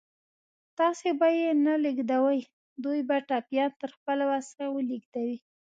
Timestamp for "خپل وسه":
3.97-4.63